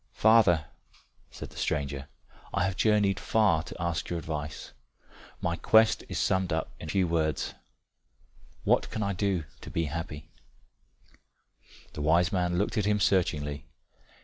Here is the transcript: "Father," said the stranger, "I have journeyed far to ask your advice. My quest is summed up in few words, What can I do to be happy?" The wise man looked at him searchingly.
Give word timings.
"Father," 0.15 0.65
said 1.29 1.51
the 1.51 1.57
stranger, 1.59 2.07
"I 2.55 2.63
have 2.63 2.75
journeyed 2.75 3.19
far 3.19 3.61
to 3.61 3.79
ask 3.79 4.09
your 4.09 4.17
advice. 4.17 4.73
My 5.41 5.55
quest 5.55 6.03
is 6.09 6.17
summed 6.17 6.51
up 6.51 6.71
in 6.79 6.89
few 6.89 7.07
words, 7.07 7.53
What 8.63 8.89
can 8.89 9.03
I 9.03 9.13
do 9.13 9.43
to 9.59 9.69
be 9.69 9.85
happy?" 9.85 10.31
The 11.93 12.01
wise 12.01 12.31
man 12.31 12.57
looked 12.57 12.79
at 12.79 12.85
him 12.85 12.99
searchingly. 12.99 13.67